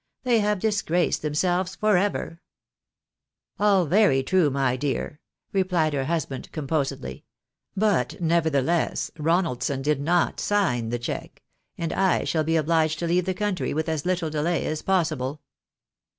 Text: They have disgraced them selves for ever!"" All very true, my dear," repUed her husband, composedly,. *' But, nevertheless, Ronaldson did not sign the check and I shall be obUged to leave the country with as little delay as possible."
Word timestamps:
They 0.23 0.39
have 0.39 0.57
disgraced 0.57 1.21
them 1.21 1.35
selves 1.35 1.75
for 1.75 1.95
ever!"" 1.95 2.41
All 3.59 3.85
very 3.85 4.23
true, 4.23 4.49
my 4.49 4.75
dear," 4.75 5.19
repUed 5.53 5.93
her 5.93 6.05
husband, 6.05 6.51
composedly,. 6.51 7.23
*' 7.51 7.53
But, 7.77 8.19
nevertheless, 8.19 9.11
Ronaldson 9.19 9.83
did 9.83 10.01
not 10.01 10.39
sign 10.39 10.89
the 10.89 10.97
check 10.97 11.43
and 11.77 11.93
I 11.93 12.23
shall 12.23 12.43
be 12.43 12.53
obUged 12.53 12.97
to 12.97 13.05
leave 13.07 13.25
the 13.25 13.35
country 13.35 13.75
with 13.75 13.87
as 13.87 14.03
little 14.03 14.31
delay 14.31 14.65
as 14.65 14.81
possible." 14.81 15.39